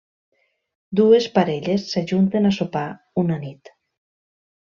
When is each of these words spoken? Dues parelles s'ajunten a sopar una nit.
Dues 0.99 1.27
parelles 1.35 1.85
s'ajunten 1.91 2.51
a 2.51 2.55
sopar 2.59 2.87
una 3.25 3.39
nit. 3.45 3.75